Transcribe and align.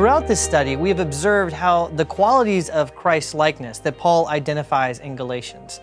Throughout 0.00 0.26
this 0.26 0.40
study, 0.40 0.76
we 0.76 0.88
have 0.88 0.98
observed 0.98 1.52
how 1.52 1.88
the 1.88 2.06
qualities 2.06 2.70
of 2.70 2.94
Christ 2.94 3.34
likeness 3.34 3.80
that 3.80 3.98
Paul 3.98 4.28
identifies 4.28 4.98
in 4.98 5.14
Galatians, 5.14 5.78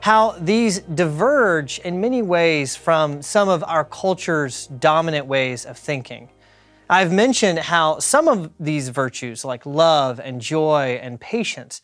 how 0.00 0.30
these 0.40 0.78
diverge 0.78 1.78
in 1.80 2.00
many 2.00 2.22
ways 2.22 2.74
from 2.74 3.20
some 3.20 3.50
of 3.50 3.62
our 3.64 3.84
culture's 3.84 4.66
dominant 4.68 5.26
ways 5.26 5.66
of 5.66 5.76
thinking. 5.76 6.30
I've 6.88 7.12
mentioned 7.12 7.58
how 7.58 7.98
some 7.98 8.28
of 8.28 8.50
these 8.58 8.88
virtues, 8.88 9.44
like 9.44 9.66
love 9.66 10.18
and 10.20 10.40
joy 10.40 10.98
and 11.02 11.20
patience, 11.20 11.82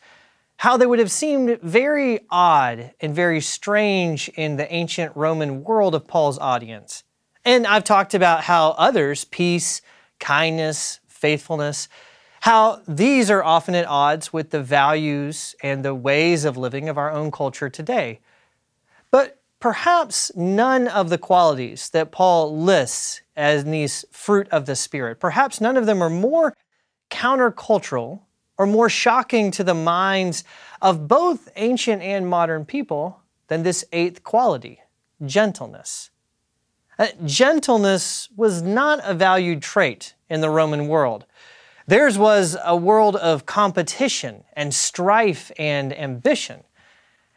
how 0.57 0.79
they 0.79 0.87
would 0.87 0.99
have 0.99 1.11
seemed 1.11 1.61
very 1.61 2.21
odd 2.31 2.95
and 3.03 3.15
very 3.15 3.43
strange 3.43 4.31
in 4.31 4.57
the 4.57 4.73
ancient 4.73 5.15
Roman 5.15 5.63
world 5.63 5.95
of 5.95 6.07
Paul's 6.07 6.39
audience. 6.39 7.05
And 7.45 7.67
I've 7.67 7.85
talked 7.85 8.15
about 8.15 8.45
how 8.45 8.71
others, 8.79 9.27
peace, 9.27 9.83
kindness, 10.19 11.01
faithfulness, 11.27 11.89
how 12.43 12.81
these 12.87 13.33
are 13.33 13.43
often 13.43 13.75
at 13.75 13.85
odds 13.89 14.33
with 14.33 14.51
the 14.51 14.63
values 14.63 15.57
and 15.61 15.85
the 15.85 15.93
ways 15.93 16.45
of 16.45 16.57
living 16.57 16.89
of 16.89 16.97
our 16.97 17.11
own 17.11 17.33
culture 17.33 17.69
today. 17.69 18.21
But 19.11 19.41
perhaps 19.59 20.31
none 20.37 20.87
of 20.87 21.09
the 21.09 21.19
qualities 21.19 21.91
that 21.91 22.13
Paul 22.13 22.57
lists 22.57 23.23
as 23.35 23.65
these 23.65 24.05
fruit 24.13 24.49
of 24.53 24.67
the 24.67 24.77
Spirit, 24.77 25.19
perhaps 25.19 25.61
none 25.61 25.77
of 25.77 25.87
them 25.87 26.01
are 26.01 26.09
more 26.09 26.57
countercultural 27.11 28.21
or 28.57 28.67
more 28.67 28.89
shocking 28.89 29.51
to 29.51 29.65
the 29.65 29.75
minds 29.75 30.45
of 30.81 31.09
both 31.09 31.49
ancient 31.57 32.03
and 32.03 32.29
modern 32.29 32.65
people 32.65 33.21
than 33.49 33.65
this 33.65 33.85
eighth 33.91 34.23
quality 34.23 34.81
gentleness. 35.25 36.11
Uh, 36.99 37.09
gentleness 37.27 38.29
was 38.37 38.63
not 38.63 39.01
a 39.05 39.13
valued 39.13 39.61
trait 39.61 40.15
in 40.31 40.41
the 40.41 40.49
Roman 40.49 40.89
world. 40.89 41.27
Theirs 41.87 42.19
was 42.19 42.57
a 42.65 42.75
world 42.75 43.17
of 43.17 43.47
competition 43.47 44.45
and 44.55 44.75
strife 44.75 45.53
and 45.59 45.97
ambition. 45.97 46.65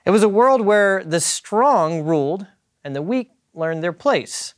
It 0.05 0.11
was 0.11 0.23
a 0.23 0.29
world 0.29 0.61
where 0.61 1.03
the 1.03 1.19
strong 1.19 2.03
ruled 2.03 2.47
and 2.83 2.95
the 2.95 3.01
weak 3.01 3.31
learned 3.53 3.83
their 3.83 3.93
place. 3.93 4.53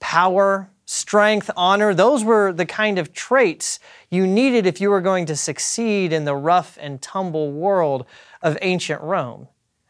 Power, 0.00 0.70
strength, 0.86 1.50
honor, 1.54 1.94
those 1.94 2.24
were 2.24 2.52
the 2.52 2.66
kind 2.66 2.98
of 2.98 3.12
traits 3.12 3.78
you 4.10 4.26
needed 4.26 4.66
if 4.66 4.80
you 4.80 4.90
were 4.90 5.00
going 5.00 5.26
to 5.26 5.36
succeed 5.36 6.12
in 6.12 6.24
the 6.24 6.34
rough 6.34 6.78
and 6.80 7.02
tumble 7.02 7.52
world 7.52 8.06
of 8.42 8.58
ancient 8.62 9.02
Rome. 9.02 9.48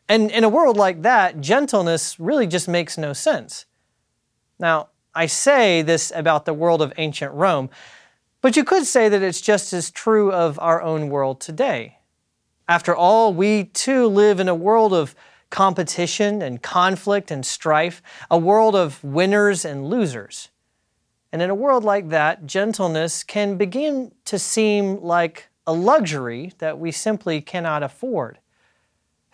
And 0.09 0.31
in 0.31 0.45
a 0.45 0.49
world 0.49 0.77
like 0.77 1.03
that, 1.03 1.41
gentleness 1.41 2.19
really 2.19 2.47
just 2.47 2.69
makes 2.69 2.99
no 2.99 3.13
sense. 3.13 3.65
Now, 4.59 4.89
I 5.15 5.27
say 5.27 5.83
this 5.83 6.13
about 6.15 6.45
the 6.45 6.55
world 6.55 6.83
of 6.83 6.93
ancient 6.97 7.33
Rome, 7.33 7.71
but 8.41 8.57
you 8.57 8.65
could 8.65 8.85
say 8.85 9.09
that 9.09 9.23
it's 9.23 9.41
just 9.41 9.73
as 9.73 9.91
true 9.91 10.33
of 10.33 10.59
our 10.59 10.83
own 10.83 11.09
world 11.09 11.41
today. 11.41 11.99
After 12.69 12.95
all, 12.95 13.33
we 13.33 13.65
too 13.65 14.07
live 14.07 14.41
in 14.41 14.49
a 14.49 14.55
world 14.55 14.93
of 14.93 15.15
competition 15.51 16.43
and 16.43 16.63
conflict 16.63 17.31
and 17.31 17.47
strife, 17.47 18.03
a 18.31 18.39
world 18.39 18.75
of 18.75 19.03
winners 19.05 19.65
and 19.65 19.89
losers. 19.89 20.49
And 21.33 21.43
in 21.43 21.51
a 21.51 21.55
world 21.55 21.85
like 21.85 22.09
that, 22.11 22.47
gentleness 22.47 23.23
can 23.23 23.57
begin 23.57 24.13
to 24.25 24.39
seem 24.39 25.01
like 25.01 25.49
a 25.67 25.73
luxury 25.73 26.53
that 26.59 26.79
we 26.79 26.91
simply 26.91 27.41
cannot 27.41 27.83
afford. 27.83 28.39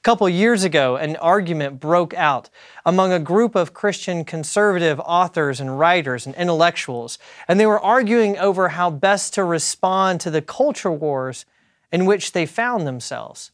A 0.01 0.03
couple 0.03 0.27
years 0.31 0.65
ago, 0.65 0.97
an 0.97 1.17
argument 1.17 1.79
broke 1.79 2.15
out 2.15 2.49
among 2.87 3.13
a 3.13 3.19
group 3.19 3.55
of 3.55 3.75
Christian 3.75 4.25
conservative 4.25 4.99
authors 4.99 5.61
and 5.61 5.79
writers 5.79 6.25
and 6.25 6.35
intellectuals, 6.37 7.19
and 7.47 7.61
they 7.61 7.67
were 7.67 7.79
arguing 7.79 8.39
over 8.39 8.71
how 8.71 8.89
best 8.89 9.35
to 9.35 9.45
respond 9.45 10.23
to 10.23 10.31
the 10.31 10.41
culture 10.41 10.91
wars 10.91 11.45
in 11.93 12.07
which 12.07 12.33
they 12.33 12.47
found 12.47 12.87
themselves. 12.87 13.51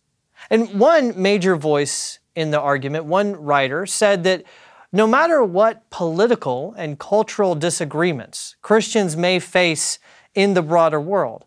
And 0.48 0.78
one 0.78 1.20
major 1.20 1.56
voice 1.56 2.20
in 2.36 2.52
the 2.52 2.60
argument, 2.60 3.06
one 3.06 3.34
writer, 3.34 3.84
said 3.84 4.22
that 4.22 4.44
no 4.92 5.08
matter 5.08 5.42
what 5.42 5.90
political 5.90 6.74
and 6.78 6.96
cultural 6.96 7.56
disagreements 7.56 8.54
Christians 8.62 9.16
may 9.16 9.40
face 9.40 9.98
in 10.32 10.54
the 10.54 10.62
broader 10.62 11.00
world, 11.00 11.44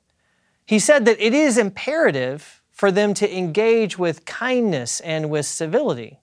he 0.65 0.77
said 0.77 1.05
that 1.05 1.25
it 1.25 1.33
is 1.33 1.57
imperative 1.57 2.58
for 2.79 2.93
them 2.93 3.13
to 3.13 3.37
engage 3.37 3.99
with 3.99 4.23
kindness 4.23 5.01
and 5.01 5.29
with 5.29 5.45
civility. 5.45 6.17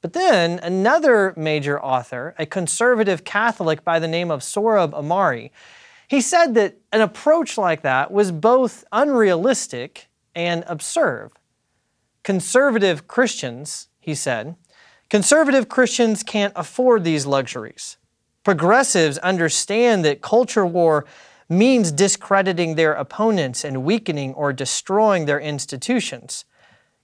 But 0.00 0.14
then 0.14 0.58
another 0.58 1.32
major 1.36 1.80
author, 1.80 2.34
a 2.40 2.44
conservative 2.44 3.22
Catholic 3.22 3.84
by 3.84 4.00
the 4.00 4.08
name 4.08 4.32
of 4.32 4.40
Sohrab 4.40 4.90
Ahmari, 4.90 5.52
he 6.08 6.20
said 6.20 6.54
that 6.54 6.78
an 6.92 7.02
approach 7.02 7.56
like 7.56 7.82
that 7.82 8.10
was 8.10 8.32
both 8.32 8.84
unrealistic 8.90 10.08
and 10.34 10.64
absurd. 10.66 11.30
Conservative 12.24 13.06
Christians, 13.06 13.86
he 14.00 14.16
said, 14.16 14.56
conservative 15.08 15.68
Christians 15.68 16.24
can't 16.24 16.52
afford 16.56 17.04
these 17.04 17.26
luxuries. 17.26 17.96
Progressives 18.42 19.18
understand 19.18 20.04
that 20.04 20.20
culture 20.20 20.66
war 20.66 21.06
means 21.48 21.92
discrediting 21.92 22.74
their 22.74 22.92
opponents 22.92 23.64
and 23.64 23.84
weakening 23.84 24.34
or 24.34 24.52
destroying 24.52 25.26
their 25.26 25.40
institutions. 25.40 26.44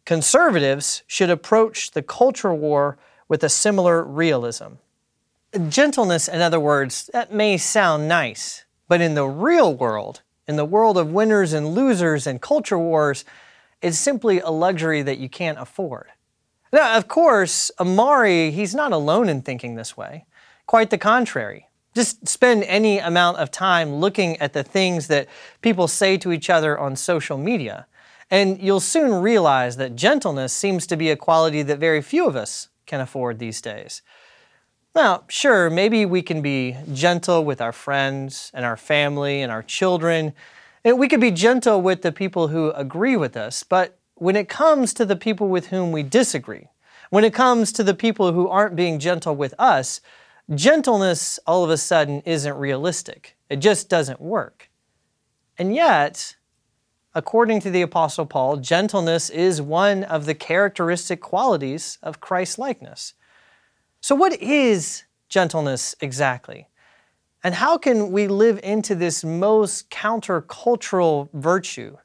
Conservatives 0.04 1.02
should 1.06 1.30
approach 1.30 1.92
the 1.92 2.02
culture 2.02 2.52
war 2.52 2.98
with 3.28 3.44
a 3.44 3.48
similar 3.48 4.02
realism. 4.02 4.74
Gentleness, 5.68 6.28
in 6.28 6.40
other 6.40 6.58
words, 6.58 7.08
that 7.12 7.32
may 7.32 7.56
sound 7.56 8.08
nice, 8.08 8.64
but 8.88 9.00
in 9.00 9.14
the 9.14 9.26
real 9.26 9.74
world, 9.74 10.22
in 10.48 10.56
the 10.56 10.64
world 10.64 10.98
of 10.98 11.12
winners 11.12 11.52
and 11.52 11.74
losers 11.74 12.26
and 12.26 12.42
culture 12.42 12.78
wars, 12.78 13.24
it's 13.80 13.98
simply 13.98 14.40
a 14.40 14.50
luxury 14.50 15.02
that 15.02 15.18
you 15.18 15.28
can't 15.28 15.58
afford. 15.58 16.08
Now, 16.72 16.96
of 16.96 17.06
course, 17.06 17.70
Ahmari, 17.78 18.50
he's 18.50 18.74
not 18.74 18.92
alone 18.92 19.28
in 19.28 19.42
thinking 19.42 19.74
this 19.74 19.96
way. 19.96 20.24
Quite 20.66 20.90
the 20.90 20.98
contrary. 20.98 21.68
Just 21.94 22.26
spend 22.26 22.64
any 22.64 22.98
amount 22.98 23.36
of 23.36 23.50
time 23.50 23.96
looking 23.96 24.36
at 24.38 24.52
the 24.52 24.62
things 24.62 25.08
that 25.08 25.28
people 25.60 25.88
say 25.88 26.16
to 26.18 26.32
each 26.32 26.48
other 26.48 26.78
on 26.78 26.96
social 26.96 27.36
media, 27.36 27.86
and 28.30 28.60
you'll 28.60 28.80
soon 28.80 29.20
realize 29.22 29.76
that 29.76 29.94
gentleness 29.94 30.52
seems 30.52 30.86
to 30.86 30.96
be 30.96 31.10
a 31.10 31.16
quality 31.16 31.62
that 31.62 31.78
very 31.78 32.00
few 32.00 32.26
of 32.26 32.34
us 32.34 32.68
can 32.86 33.00
afford 33.00 33.38
these 33.38 33.60
days. 33.60 34.00
Now, 34.94 35.24
sure, 35.28 35.70
maybe 35.70 36.04
we 36.06 36.22
can 36.22 36.42
be 36.42 36.76
gentle 36.92 37.44
with 37.44 37.60
our 37.60 37.72
friends 37.72 38.50
and 38.54 38.64
our 38.64 38.76
family 38.76 39.42
and 39.42 39.52
our 39.52 39.62
children, 39.62 40.32
and 40.84 40.98
we 40.98 41.08
could 41.08 41.20
be 41.20 41.30
gentle 41.30 41.80
with 41.80 42.02
the 42.02 42.12
people 42.12 42.48
who 42.48 42.70
agree 42.70 43.16
with 43.16 43.36
us, 43.36 43.62
but 43.62 43.98
when 44.14 44.36
it 44.36 44.48
comes 44.48 44.94
to 44.94 45.04
the 45.04 45.16
people 45.16 45.48
with 45.48 45.68
whom 45.68 45.92
we 45.92 46.02
disagree, 46.02 46.68
when 47.10 47.24
it 47.24 47.34
comes 47.34 47.72
to 47.72 47.84
the 47.84 47.94
people 47.94 48.32
who 48.32 48.48
aren't 48.48 48.76
being 48.76 48.98
gentle 48.98 49.34
with 49.34 49.54
us, 49.58 50.00
gentleness 50.54 51.38
all 51.46 51.64
of 51.64 51.70
a 51.70 51.76
sudden 51.76 52.20
isn't 52.22 52.56
realistic. 52.56 53.36
It 53.48 53.56
just 53.56 53.88
doesn't 53.88 54.20
work. 54.20 54.70
And 55.58 55.74
yet, 55.74 56.36
according 57.14 57.60
to 57.60 57.70
the 57.70 57.82
Apostle 57.82 58.26
Paul, 58.26 58.56
gentleness 58.56 59.30
is 59.30 59.60
one 59.60 60.04
of 60.04 60.26
the 60.26 60.34
characteristic 60.34 61.20
qualities 61.20 61.98
of 62.02 62.20
Christ 62.20 62.58
likeness. 62.58 63.14
So, 64.00 64.14
what 64.14 64.40
is 64.40 65.04
gentleness 65.28 65.94
exactly? 66.00 66.68
And 67.44 67.54
how 67.54 67.76
can 67.76 68.12
we 68.12 68.28
live 68.28 68.60
into 68.62 68.94
this 68.94 69.24
most 69.24 69.90
countercultural 69.90 71.28
virtue 71.32 71.96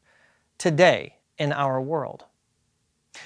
today 0.57 1.17
in 1.37 1.51
our 1.53 1.79
world? 1.79 2.25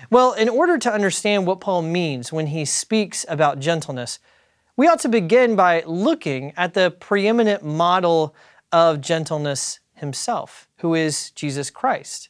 Well, 0.09 0.33
in 0.33 0.49
order 0.49 0.77
to 0.77 0.91
understand 0.91 1.45
what 1.45 1.61
Paul 1.61 1.81
means 1.81 2.31
when 2.31 2.47
he 2.47 2.65
speaks 2.65 3.25
about 3.27 3.59
gentleness, 3.59 4.19
we 4.77 4.87
ought 4.87 4.99
to 4.99 5.09
begin 5.09 5.55
by 5.55 5.83
looking 5.85 6.53
at 6.55 6.73
the 6.73 6.91
preeminent 6.91 7.63
model 7.63 8.35
of 8.71 9.01
gentleness 9.01 9.79
himself, 9.93 10.67
who 10.77 10.95
is 10.95 11.31
Jesus 11.31 11.69
Christ. 11.69 12.29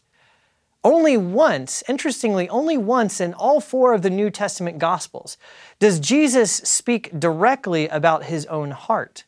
Only 0.83 1.15
once, 1.15 1.83
interestingly, 1.87 2.49
only 2.49 2.75
once 2.75 3.21
in 3.21 3.35
all 3.35 3.61
four 3.61 3.93
of 3.93 4.01
the 4.01 4.09
New 4.09 4.31
Testament 4.31 4.79
Gospels 4.79 5.37
does 5.79 5.99
Jesus 5.99 6.51
speak 6.51 7.17
directly 7.19 7.87
about 7.87 8.23
his 8.23 8.47
own 8.47 8.71
heart. 8.71 9.25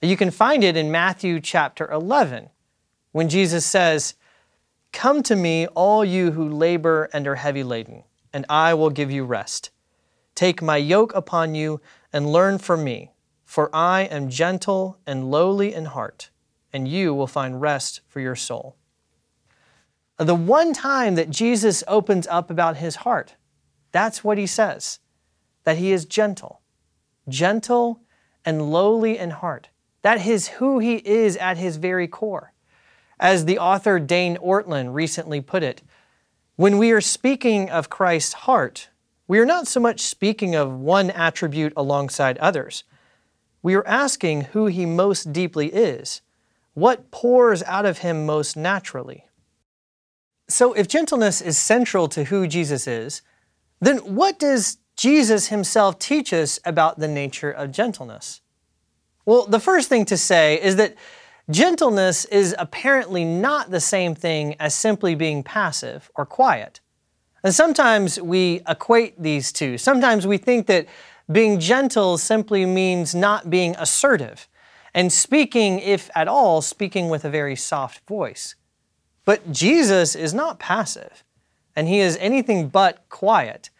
You 0.00 0.16
can 0.16 0.30
find 0.30 0.64
it 0.64 0.76
in 0.76 0.90
Matthew 0.90 1.40
chapter 1.40 1.90
11, 1.90 2.48
when 3.12 3.28
Jesus 3.28 3.66
says, 3.66 4.14
Come 4.92 5.22
to 5.24 5.36
me, 5.36 5.66
all 5.68 6.04
you 6.04 6.32
who 6.32 6.48
labor 6.48 7.10
and 7.12 7.26
are 7.26 7.34
heavy 7.34 7.62
laden, 7.62 8.04
and 8.32 8.46
I 8.48 8.72
will 8.74 8.90
give 8.90 9.10
you 9.10 9.24
rest. 9.24 9.70
Take 10.34 10.62
my 10.62 10.78
yoke 10.78 11.14
upon 11.14 11.54
you 11.54 11.80
and 12.14 12.32
learn 12.32 12.58
from 12.58 12.84
me, 12.84 13.10
for 13.44 13.68
I 13.74 14.02
am 14.02 14.30
gentle 14.30 14.98
and 15.04 15.32
lowly 15.32 15.74
in 15.74 15.86
heart, 15.86 16.30
and 16.72 16.86
you 16.86 17.12
will 17.12 17.26
find 17.26 17.60
rest 17.60 18.02
for 18.06 18.20
your 18.20 18.36
soul. 18.36 18.76
The 20.18 20.36
one 20.36 20.72
time 20.72 21.16
that 21.16 21.28
Jesus 21.28 21.82
opens 21.88 22.28
up 22.28 22.50
about 22.50 22.76
his 22.76 22.96
heart, 22.96 23.34
that's 23.90 24.22
what 24.22 24.38
he 24.38 24.46
says 24.46 25.00
that 25.64 25.78
he 25.78 25.90
is 25.90 26.04
gentle, 26.04 26.60
gentle 27.28 28.00
and 28.44 28.70
lowly 28.70 29.18
in 29.18 29.30
heart. 29.30 29.70
That 30.02 30.24
is 30.24 30.48
who 30.48 30.78
he 30.78 30.96
is 30.96 31.36
at 31.38 31.56
his 31.56 31.78
very 31.78 32.06
core. 32.06 32.52
As 33.18 33.44
the 33.44 33.58
author 33.58 33.98
Dane 33.98 34.36
Ortlund 34.36 34.94
recently 34.94 35.40
put 35.40 35.62
it, 35.62 35.82
when 36.56 36.78
we 36.78 36.92
are 36.92 37.00
speaking 37.00 37.70
of 37.70 37.90
Christ's 37.90 38.34
heart, 38.34 38.90
we 39.26 39.38
are 39.38 39.46
not 39.46 39.66
so 39.66 39.80
much 39.80 40.00
speaking 40.00 40.54
of 40.54 40.72
one 40.72 41.10
attribute 41.10 41.72
alongside 41.76 42.36
others. 42.38 42.84
We 43.62 43.74
are 43.74 43.86
asking 43.86 44.42
who 44.42 44.66
he 44.66 44.84
most 44.84 45.32
deeply 45.32 45.68
is, 45.68 46.20
what 46.74 47.10
pours 47.10 47.62
out 47.62 47.86
of 47.86 47.98
him 47.98 48.26
most 48.26 48.56
naturally. 48.56 49.24
So, 50.48 50.74
if 50.74 50.88
gentleness 50.88 51.40
is 51.40 51.56
central 51.56 52.06
to 52.08 52.24
who 52.24 52.46
Jesus 52.46 52.86
is, 52.86 53.22
then 53.80 53.98
what 53.98 54.38
does 54.38 54.76
Jesus 54.96 55.48
himself 55.48 55.98
teach 55.98 56.32
us 56.32 56.60
about 56.64 56.98
the 56.98 57.08
nature 57.08 57.50
of 57.50 57.72
gentleness? 57.72 58.42
Well, 59.24 59.46
the 59.46 59.60
first 59.60 59.88
thing 59.88 60.04
to 60.06 60.18
say 60.18 60.60
is 60.60 60.76
that 60.76 60.94
gentleness 61.50 62.26
is 62.26 62.54
apparently 62.58 63.24
not 63.24 63.70
the 63.70 63.80
same 63.80 64.14
thing 64.14 64.54
as 64.60 64.74
simply 64.74 65.14
being 65.14 65.42
passive 65.42 66.10
or 66.14 66.26
quiet. 66.26 66.80
And 67.44 67.54
sometimes 67.54 68.20
we 68.20 68.62
equate 68.66 69.22
these 69.22 69.52
two. 69.52 69.78
Sometimes 69.78 70.26
we 70.26 70.38
think 70.38 70.66
that 70.66 70.86
being 71.30 71.60
gentle 71.60 72.18
simply 72.18 72.66
means 72.66 73.14
not 73.14 73.50
being 73.50 73.76
assertive 73.76 74.48
and 74.94 75.12
speaking, 75.12 75.80
if 75.80 76.08
at 76.14 76.28
all, 76.28 76.62
speaking 76.62 77.08
with 77.08 77.24
a 77.24 77.30
very 77.30 77.56
soft 77.56 78.06
voice. 78.08 78.54
But 79.24 79.52
Jesus 79.52 80.14
is 80.14 80.32
not 80.32 80.58
passive, 80.60 81.24
and 81.74 81.88
he 81.88 81.98
is 81.98 82.16
anything 82.20 82.68
but 82.68 83.08
quiet. 83.08 83.70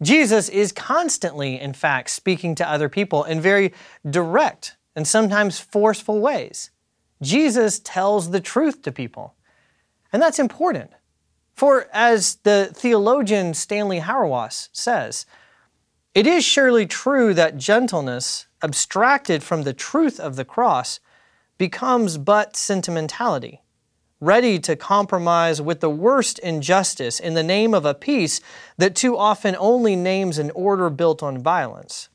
Jesus 0.00 0.48
is 0.48 0.72
constantly, 0.72 1.60
in 1.60 1.74
fact, 1.74 2.10
speaking 2.10 2.54
to 2.56 2.68
other 2.68 2.88
people 2.88 3.24
in 3.24 3.40
very 3.40 3.72
direct 4.08 4.76
and 4.96 5.06
sometimes 5.06 5.60
forceful 5.60 6.20
ways. 6.20 6.70
Jesus 7.20 7.78
tells 7.78 8.30
the 8.30 8.40
truth 8.40 8.82
to 8.82 8.90
people. 8.90 9.34
And 10.12 10.20
that's 10.20 10.38
important. 10.38 10.90
For 11.62 11.86
as 11.92 12.38
the 12.42 12.72
theologian 12.74 13.54
Stanley 13.54 14.00
Hauerwas 14.00 14.68
says, 14.72 15.26
it 16.12 16.26
is 16.26 16.44
surely 16.44 16.86
true 16.86 17.34
that 17.34 17.56
gentleness, 17.56 18.46
abstracted 18.64 19.44
from 19.44 19.62
the 19.62 19.72
truth 19.72 20.18
of 20.18 20.34
the 20.34 20.44
cross, 20.44 20.98
becomes 21.58 22.18
but 22.18 22.56
sentimentality, 22.56 23.62
ready 24.18 24.58
to 24.58 24.74
compromise 24.74 25.62
with 25.62 25.78
the 25.78 25.88
worst 25.88 26.40
injustice 26.40 27.20
in 27.20 27.34
the 27.34 27.44
name 27.44 27.74
of 27.74 27.84
a 27.84 27.94
peace 27.94 28.40
that 28.76 28.96
too 28.96 29.16
often 29.16 29.54
only 29.56 29.94
names 29.94 30.38
an 30.38 30.50
order 30.56 30.90
built 30.90 31.22
on 31.22 31.38
violence. 31.38 32.08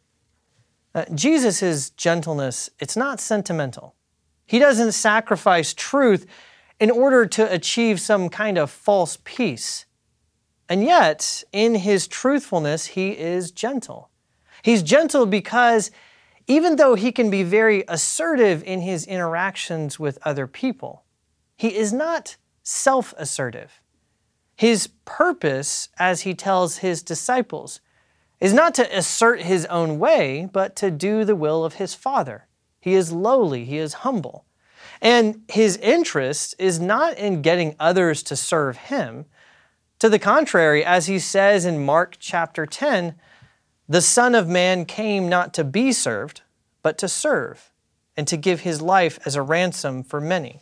Uh, 0.94 1.06
Jesus' 1.16 1.92
gentleness, 1.92 2.70
it's 2.82 2.98
not 2.98 3.22
sentimental. 3.22 3.96
He 4.46 4.60
doesn't 4.60 4.92
sacrifice 4.92 5.74
truth 5.74 6.26
in 6.80 6.92
order 6.92 7.26
to 7.26 7.52
achieve 7.52 8.00
some 8.00 8.30
kind 8.30 8.58
of 8.58 8.70
false 8.70 9.18
peace. 9.24 9.86
And 10.70 10.84
yet, 10.84 11.44
in 11.52 11.76
his 11.76 12.08
truthfulness, 12.08 12.88
he 12.88 13.12
is 13.12 13.52
gentle. 13.52 14.10
He's 14.62 14.84
gentle 14.84 15.26
because 15.26 15.92
even 16.48 16.76
though 16.76 16.96
he 16.96 17.12
can 17.12 17.30
be 17.30 17.44
very 17.44 17.84
assertive 17.88 18.64
in 18.64 18.82
his 18.82 19.06
interactions 19.06 20.00
with 20.00 20.20
other 20.24 20.48
people, 20.48 21.04
he 21.58 21.76
is 21.76 21.92
not 21.92 22.38
self 22.64 23.14
assertive. 23.18 23.82
His 24.56 24.88
purpose, 25.06 25.90
as 26.00 26.22
he 26.22 26.34
tells 26.34 26.78
his 26.78 27.04
disciples, 27.04 27.80
is 28.40 28.54
not 28.54 28.74
to 28.76 28.98
assert 28.98 29.42
his 29.42 29.66
own 29.66 30.00
way, 30.00 30.50
but 30.52 30.76
to 30.78 30.92
do 30.92 31.24
the 31.24 31.36
will 31.36 31.64
of 31.64 31.76
his 31.76 31.94
Father. 31.94 32.48
He 32.80 32.94
is 32.94 33.12
lowly, 33.12 33.66
he 33.66 33.78
is 33.78 33.94
humble. 34.06 34.46
And 35.02 35.44
his 35.48 35.78
interest 35.78 36.56
is 36.60 36.80
not 36.80 37.18
in 37.18 37.42
getting 37.42 37.76
others 37.80 38.24
to 38.24 38.36
serve 38.36 38.78
him. 38.78 39.26
To 40.00 40.10
the 40.10 40.20
contrary, 40.20 40.84
as 40.86 41.08
he 41.08 41.20
says 41.20 41.66
in 41.66 41.86
Mark 41.86 42.18
chapter 42.20 42.66
10, 42.66 43.16
the 43.90 44.02
Son 44.02 44.36
of 44.36 44.48
Man 44.48 44.86
came 44.86 45.30
not 45.30 45.54
to 45.56 45.64
be 45.64 45.92
served, 45.92 46.42
but 46.84 46.98
to 47.00 47.08
serve, 47.08 47.72
and 48.16 48.28
to 48.28 48.38
give 48.38 48.62
his 48.62 48.82
life 48.82 49.18
as 49.26 49.36
a 49.36 49.42
ransom 49.42 50.04
for 50.04 50.20
many. 50.20 50.60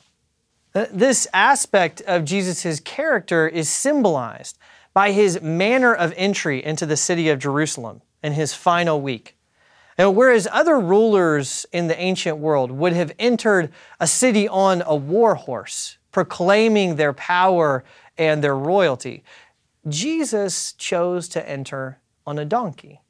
This 0.73 1.27
aspect 1.33 2.01
of 2.01 2.25
Jesus' 2.25 2.79
character 2.81 3.47
is 3.47 3.69
symbolized 3.69 4.57
by 4.93 5.11
his 5.11 5.41
manner 5.41 5.93
of 5.93 6.13
entry 6.17 6.63
into 6.63 6.85
the 6.85 6.97
city 6.97 7.29
of 7.29 7.39
Jerusalem 7.39 8.01
in 8.21 8.33
his 8.33 8.53
final 8.53 9.01
week. 9.01 9.37
And 9.97 10.15
whereas 10.15 10.47
other 10.51 10.79
rulers 10.79 11.65
in 11.71 11.87
the 11.87 11.99
ancient 11.99 12.37
world 12.37 12.71
would 12.71 12.93
have 12.93 13.13
entered 13.17 13.71
a 13.99 14.07
city 14.07 14.47
on 14.47 14.83
a 14.85 14.95
war 14.95 15.35
horse, 15.35 15.97
proclaiming 16.11 16.95
their 16.95 17.13
power 17.13 17.83
and 18.17 18.43
their 18.43 18.55
royalty, 18.55 19.23
Jesus 19.87 20.73
chose 20.73 21.27
to 21.29 21.49
enter 21.49 21.99
on 22.25 22.39
a 22.39 22.45
donkey. 22.45 23.01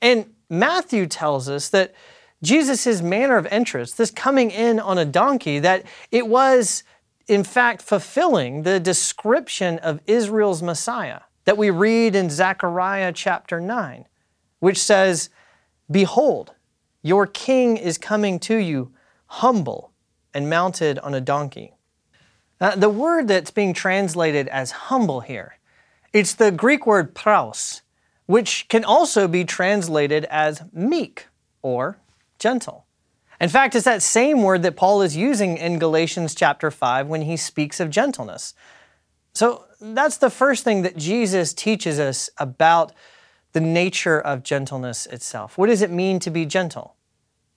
And 0.00 0.32
Matthew 0.48 1.06
tells 1.06 1.48
us 1.48 1.68
that 1.70 1.94
Jesus' 2.42 3.02
manner 3.02 3.36
of 3.36 3.46
entrance, 3.46 3.92
this 3.92 4.10
coming 4.10 4.50
in 4.50 4.78
on 4.78 4.96
a 4.96 5.04
donkey, 5.04 5.58
that 5.58 5.84
it 6.10 6.28
was 6.28 6.84
in 7.26 7.44
fact 7.44 7.82
fulfilling 7.82 8.62
the 8.62 8.80
description 8.80 9.78
of 9.80 10.00
Israel's 10.06 10.62
Messiah 10.62 11.20
that 11.44 11.58
we 11.58 11.70
read 11.70 12.14
in 12.14 12.30
Zechariah 12.30 13.12
chapter 13.12 13.60
9, 13.60 14.06
which 14.60 14.78
says, 14.78 15.30
Behold, 15.90 16.54
your 17.02 17.26
king 17.26 17.76
is 17.76 17.98
coming 17.98 18.38
to 18.40 18.56
you, 18.56 18.92
humble 19.26 19.92
and 20.34 20.50
mounted 20.50 20.98
on 20.98 21.14
a 21.14 21.20
donkey. 21.20 21.74
Uh, 22.60 22.74
the 22.74 22.90
word 22.90 23.28
that's 23.28 23.50
being 23.50 23.72
translated 23.72 24.48
as 24.48 24.70
humble 24.70 25.20
here, 25.20 25.58
it's 26.12 26.34
the 26.34 26.50
Greek 26.50 26.86
word 26.86 27.14
praus, 27.14 27.82
which 28.26 28.66
can 28.68 28.84
also 28.84 29.28
be 29.28 29.44
translated 29.44 30.24
as 30.26 30.62
meek 30.72 31.26
or 31.62 31.98
gentle. 32.38 32.86
In 33.40 33.48
fact, 33.48 33.76
it's 33.76 33.84
that 33.84 34.02
same 34.02 34.42
word 34.42 34.62
that 34.62 34.76
Paul 34.76 35.02
is 35.02 35.16
using 35.16 35.56
in 35.56 35.78
Galatians 35.78 36.34
chapter 36.34 36.70
5 36.70 37.06
when 37.06 37.22
he 37.22 37.36
speaks 37.36 37.78
of 37.78 37.88
gentleness. 37.88 38.54
So 39.32 39.64
that's 39.80 40.16
the 40.16 40.30
first 40.30 40.64
thing 40.64 40.82
that 40.82 40.96
Jesus 40.96 41.54
teaches 41.54 42.00
us 42.00 42.30
about 42.38 42.92
the 43.52 43.60
nature 43.60 44.20
of 44.20 44.42
gentleness 44.42 45.06
itself. 45.06 45.56
What 45.56 45.68
does 45.68 45.82
it 45.82 45.90
mean 45.90 46.18
to 46.20 46.30
be 46.30 46.44
gentle? 46.44 46.96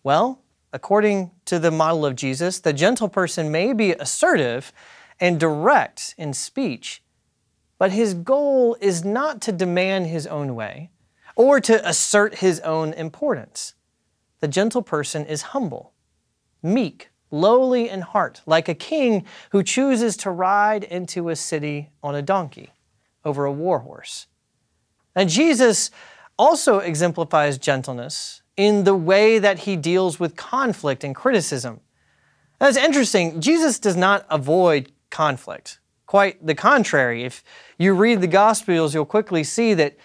Well, 0.04 0.42
according 0.74 1.32
to 1.46 1.60
the 1.60 1.72
model 1.72 2.06
of 2.06 2.16
Jesus, 2.16 2.60
the 2.60 2.74
gentle 2.74 3.10
person 3.10 3.52
may 3.52 3.74
be 3.74 3.92
assertive 3.92 4.72
and 5.20 5.40
direct 5.40 6.16
in 6.18 6.34
speech, 6.34 7.04
but 7.78 7.92
his 7.92 8.14
goal 8.14 8.78
is 8.80 9.04
not 9.04 9.42
to 9.42 9.52
demand 9.52 10.08
his 10.08 10.26
own 10.28 10.56
way 10.56 10.92
or 11.36 11.60
to 11.60 11.88
assert 11.88 12.36
his 12.36 12.60
own 12.62 12.94
importance. 12.94 13.74
The 14.40 14.48
gentle 14.48 14.82
person 14.82 15.26
is 15.26 15.42
humble, 15.42 15.94
meek, 16.64 17.10
lowly 17.30 17.90
in 17.90 18.02
heart, 18.02 18.42
like 18.46 18.68
a 18.68 18.76
king 18.76 19.26
who 19.52 19.64
chooses 19.64 20.18
to 20.18 20.32
ride 20.32 20.84
into 20.84 21.30
a 21.30 21.36
city 21.36 21.90
on 22.04 22.16
a 22.16 22.22
donkey 22.22 22.72
over 23.24 23.46
a 23.46 23.52
war 23.52 23.80
horse. 23.80 24.28
And 25.16 25.30
Jesus 25.30 25.92
also 26.38 26.80
exemplifies 26.80 27.58
gentleness 27.58 28.42
in 28.58 28.84
the 28.84 28.96
way 28.96 29.40
that 29.40 29.60
he 29.60 29.76
deals 29.76 30.20
with 30.20 30.36
conflict 30.36 31.04
and 31.04 31.16
criticism. 31.16 31.80
That's 32.60 32.78
interesting. 32.78 33.42
Jesus 33.42 33.80
does 33.80 33.96
not 33.96 34.26
avoid 34.30 34.92
conflict. 35.10 35.80
Quite 36.06 36.46
the 36.46 36.56
contrary. 36.56 37.24
If 37.24 37.44
you 37.78 37.94
read 37.94 38.22
the 38.22 38.28
Gospels, 38.28 38.94
you'll 38.94 39.06
quickly 39.06 39.44
see 39.44 39.74
that 39.76 39.98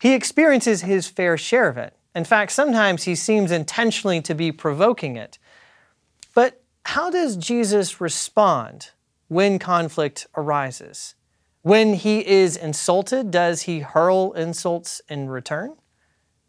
he 0.00 0.14
experiences 0.14 0.82
his 0.82 1.06
fair 1.06 1.38
share 1.38 1.68
of 1.68 1.78
it. 1.78 1.96
In 2.14 2.24
fact, 2.24 2.52
sometimes 2.52 3.04
he 3.04 3.14
seems 3.14 3.50
intentionally 3.50 4.20
to 4.22 4.34
be 4.34 4.52
provoking 4.52 5.16
it. 5.16 5.38
But 6.34 6.62
how 6.84 7.10
does 7.10 7.36
Jesus 7.36 8.00
respond 8.00 8.90
when 9.28 9.58
conflict 9.58 10.26
arises? 10.36 11.14
When 11.62 11.94
he 11.94 12.26
is 12.26 12.56
insulted, 12.56 13.30
does 13.30 13.62
he 13.62 13.80
hurl 13.80 14.32
insults 14.32 15.00
in 15.08 15.28
return? 15.28 15.76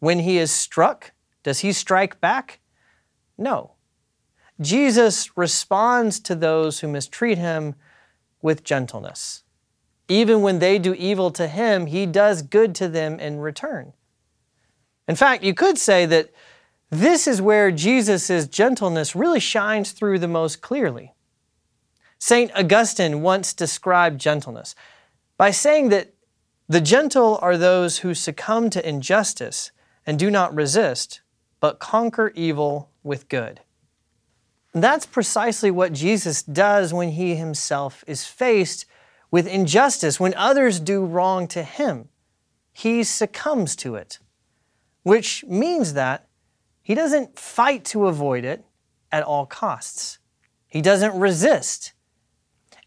When 0.00 0.18
he 0.18 0.38
is 0.38 0.50
struck, 0.50 1.12
does 1.44 1.60
he 1.60 1.72
strike 1.72 2.20
back? 2.20 2.60
No. 3.38 3.72
Jesus 4.60 5.36
responds 5.36 6.18
to 6.20 6.34
those 6.34 6.80
who 6.80 6.88
mistreat 6.88 7.38
him 7.38 7.76
with 8.42 8.64
gentleness. 8.64 9.44
Even 10.08 10.42
when 10.42 10.58
they 10.58 10.78
do 10.78 10.94
evil 10.94 11.30
to 11.30 11.46
him, 11.46 11.86
he 11.86 12.06
does 12.06 12.42
good 12.42 12.74
to 12.74 12.88
them 12.88 13.18
in 13.18 13.38
return. 13.38 13.92
In 15.08 15.16
fact, 15.16 15.44
you 15.44 15.54
could 15.54 15.78
say 15.78 16.06
that 16.06 16.30
this 16.90 17.26
is 17.26 17.40
where 17.40 17.70
Jesus' 17.70 18.46
gentleness 18.48 19.16
really 19.16 19.40
shines 19.40 19.92
through 19.92 20.18
the 20.18 20.28
most 20.28 20.60
clearly. 20.60 21.14
St. 22.18 22.50
Augustine 22.54 23.22
once 23.22 23.52
described 23.52 24.20
gentleness 24.20 24.74
by 25.36 25.50
saying 25.50 25.88
that 25.88 26.14
the 26.68 26.80
gentle 26.80 27.38
are 27.42 27.56
those 27.56 27.98
who 27.98 28.14
succumb 28.14 28.70
to 28.70 28.88
injustice 28.88 29.70
and 30.06 30.18
do 30.18 30.30
not 30.30 30.54
resist, 30.54 31.20
but 31.60 31.78
conquer 31.78 32.32
evil 32.34 32.90
with 33.02 33.28
good. 33.28 33.60
That's 34.72 35.06
precisely 35.06 35.70
what 35.70 35.92
Jesus 35.92 36.42
does 36.42 36.92
when 36.92 37.10
he 37.10 37.36
himself 37.36 38.02
is 38.06 38.26
faced 38.26 38.86
with 39.30 39.46
injustice, 39.46 40.18
when 40.18 40.34
others 40.34 40.80
do 40.80 41.04
wrong 41.04 41.46
to 41.48 41.62
him. 41.62 42.08
He 42.72 43.04
succumbs 43.04 43.76
to 43.76 43.94
it, 43.94 44.18
which 45.02 45.44
means 45.44 45.94
that 45.94 46.28
he 46.82 46.94
doesn't 46.94 47.38
fight 47.38 47.84
to 47.86 48.06
avoid 48.06 48.44
it 48.44 48.64
at 49.10 49.22
all 49.22 49.46
costs. 49.46 50.18
He 50.66 50.82
doesn't 50.82 51.18
resist. 51.18 51.93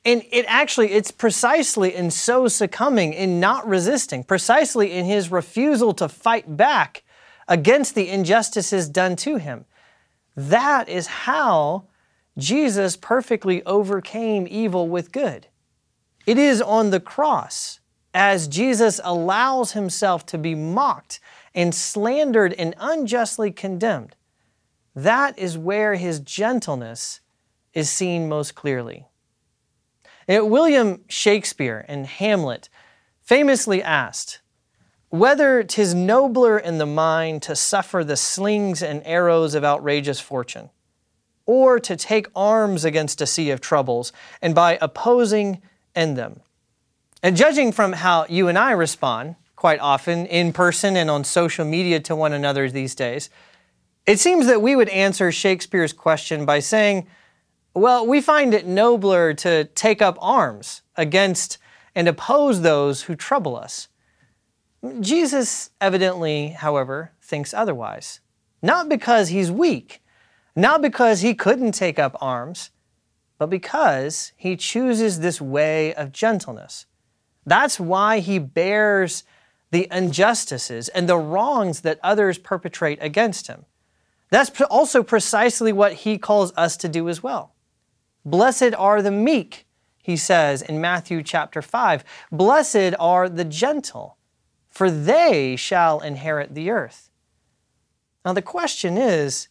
And 0.07 0.23
it 0.31 0.45
actually, 0.47 0.93
it's 0.93 1.11
precisely 1.11 1.93
in 1.93 2.11
so 2.11 2.47
succumbing, 2.47 3.11
in 3.11 3.41
not 3.41 3.67
resisting, 3.67 4.23
precisely 4.23 4.93
in 4.93 5.03
his 5.03 5.29
refusal 5.29 5.93
to 5.95 6.07
fight 6.07 6.55
back 6.55 7.03
against 7.49 7.93
the 7.93 8.07
injustices 8.07 8.87
done 8.87 9.17
to 9.17 9.35
him. 9.35 9.65
That 10.33 10.87
is 10.87 11.07
how 11.07 11.87
Jesus 12.37 12.95
perfectly 12.95 13.61
overcame 13.65 14.47
evil 14.49 14.87
with 14.87 15.11
good. 15.11 15.47
It 16.25 16.37
is 16.37 16.61
on 16.61 16.91
the 16.91 17.01
cross, 17.01 17.81
as 18.13 18.47
Jesus 18.47 19.01
allows 19.03 19.73
himself 19.73 20.25
to 20.27 20.37
be 20.37 20.55
mocked 20.55 21.19
and 21.53 21.75
slandered 21.75 22.53
and 22.53 22.75
unjustly 22.79 23.51
condemned. 23.51 24.15
That 24.95 25.37
is 25.37 25.57
where 25.57 25.95
his 25.95 26.21
gentleness 26.21 27.19
is 27.73 27.89
seen 27.89 28.29
most 28.29 28.55
clearly. 28.55 29.06
William 30.27 31.03
Shakespeare 31.07 31.85
in 31.87 32.03
Hamlet 32.03 32.69
famously 33.21 33.81
asked, 33.81 34.41
Whether 35.09 35.63
'tis 35.63 35.93
nobler 35.93 36.59
in 36.59 36.77
the 36.79 36.85
mind 36.85 37.41
to 37.43 37.55
suffer 37.55 38.03
the 38.03 38.17
slings 38.17 38.83
and 38.83 39.01
arrows 39.05 39.55
of 39.55 39.63
outrageous 39.63 40.19
fortune, 40.19 40.69
or 41.45 41.79
to 41.79 41.95
take 41.95 42.27
arms 42.35 42.83
against 42.83 43.21
a 43.21 43.25
sea 43.25 43.51
of 43.51 43.61
troubles, 43.61 44.11
and 44.41 44.53
by 44.53 44.77
opposing 44.81 45.61
end 45.95 46.17
them. 46.17 46.41
And 47.23 47.37
judging 47.37 47.71
from 47.71 47.93
how 47.93 48.25
you 48.27 48.49
and 48.49 48.57
I 48.57 48.71
respond 48.71 49.35
quite 49.55 49.79
often 49.79 50.25
in 50.25 50.51
person 50.51 50.97
and 50.97 51.09
on 51.09 51.23
social 51.23 51.65
media 51.65 51.99
to 52.01 52.15
one 52.15 52.33
another 52.33 52.69
these 52.69 52.93
days, 52.93 53.29
it 54.05 54.19
seems 54.19 54.45
that 54.47 54.61
we 54.61 54.75
would 54.75 54.89
answer 54.89 55.31
Shakespeare's 55.31 55.93
question 55.93 56.45
by 56.45 56.59
saying, 56.59 57.07
well, 57.77 58.05
we 58.05 58.21
find 58.21 58.53
it 58.53 58.65
nobler 58.65 59.33
to 59.35 59.65
take 59.65 60.01
up 60.01 60.17
arms 60.21 60.81
against 60.95 61.57
and 61.95 62.07
oppose 62.07 62.61
those 62.61 63.03
who 63.03 63.15
trouble 63.15 63.55
us. 63.55 63.87
Jesus 64.99 65.71
evidently, 65.81 66.49
however, 66.49 67.11
thinks 67.21 67.53
otherwise. 67.53 68.19
Not 68.61 68.89
because 68.89 69.29
he's 69.29 69.51
weak, 69.51 70.01
not 70.55 70.81
because 70.81 71.21
he 71.21 71.33
couldn't 71.33 71.73
take 71.73 71.99
up 71.99 72.15
arms, 72.21 72.71
but 73.37 73.49
because 73.49 74.31
he 74.35 74.55
chooses 74.55 75.19
this 75.19 75.39
way 75.39 75.93
of 75.93 76.11
gentleness. 76.11 76.85
That's 77.45 77.79
why 77.79 78.19
he 78.19 78.39
bears 78.39 79.23
the 79.71 79.87
injustices 79.91 80.89
and 80.89 81.07
the 81.07 81.17
wrongs 81.17 81.81
that 81.81 81.99
others 82.03 82.37
perpetrate 82.37 82.97
against 83.01 83.47
him. 83.47 83.65
That's 84.29 84.61
also 84.61 85.03
precisely 85.03 85.71
what 85.71 85.93
he 85.93 86.17
calls 86.17 86.51
us 86.57 86.77
to 86.77 86.89
do 86.89 87.07
as 87.09 87.21
well. 87.21 87.53
Blessed 88.27 88.75
are 88.77 89.01
the 89.01 89.09
meek, 89.09 89.65
he 90.03 90.17
says 90.17 90.61
in 90.61 90.81
Matthew 90.81 91.23
chapter 91.23 91.61
5. 91.61 92.03
Blessed 92.29 92.93
are 92.99 93.29
the 93.29 93.45
gentle, 93.45 94.17
for 94.69 94.91
they 94.91 95.55
shall 95.55 96.01
inherit 96.01 96.53
the 96.53 96.69
earth. 96.69 97.09
Now, 98.25 98.33
the 98.33 98.41
question 98.41 98.97
is 98.97 99.47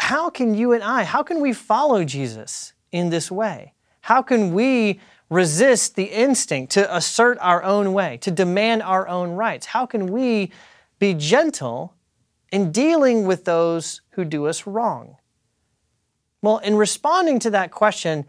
how 0.00 0.30
can 0.30 0.52
you 0.56 0.72
and 0.72 0.82
I, 0.82 1.04
how 1.04 1.22
can 1.22 1.40
we 1.40 1.52
follow 1.52 2.02
Jesus 2.02 2.72
in 2.90 3.10
this 3.10 3.30
way? 3.30 3.72
How 4.00 4.20
can 4.20 4.52
we 4.52 4.98
resist 5.30 5.94
the 5.94 6.06
instinct 6.06 6.72
to 6.72 6.92
assert 6.92 7.38
our 7.40 7.62
own 7.62 7.92
way, 7.92 8.16
to 8.22 8.32
demand 8.32 8.82
our 8.82 9.06
own 9.06 9.30
rights? 9.36 9.66
How 9.66 9.86
can 9.86 10.08
we 10.08 10.50
be 10.98 11.14
gentle 11.14 11.94
in 12.50 12.72
dealing 12.72 13.26
with 13.26 13.44
those 13.44 14.00
who 14.10 14.24
do 14.24 14.46
us 14.46 14.66
wrong? 14.66 15.18
Well, 16.42 16.58
in 16.58 16.74
responding 16.76 17.38
to 17.40 17.50
that 17.50 17.70
question, 17.70 18.26